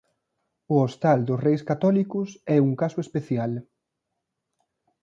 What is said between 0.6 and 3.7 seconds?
O Hostal dos Reis Católicos é un caso especial.